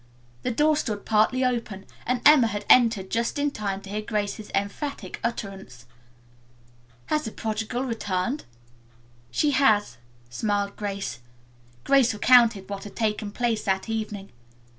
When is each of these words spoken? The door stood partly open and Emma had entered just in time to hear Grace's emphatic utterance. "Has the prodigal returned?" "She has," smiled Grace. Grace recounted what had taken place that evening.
The 0.41 0.49
door 0.49 0.75
stood 0.75 1.05
partly 1.05 1.45
open 1.45 1.85
and 2.07 2.23
Emma 2.25 2.47
had 2.47 2.65
entered 2.67 3.11
just 3.11 3.37
in 3.37 3.51
time 3.51 3.81
to 3.81 3.89
hear 3.91 4.01
Grace's 4.01 4.49
emphatic 4.55 5.19
utterance. 5.23 5.85
"Has 7.05 7.25
the 7.25 7.31
prodigal 7.31 7.83
returned?" 7.83 8.45
"She 9.29 9.51
has," 9.51 9.97
smiled 10.27 10.75
Grace. 10.75 11.19
Grace 11.83 12.15
recounted 12.15 12.67
what 12.67 12.83
had 12.85 12.95
taken 12.95 13.29
place 13.29 13.63
that 13.65 13.89
evening. 13.89 14.31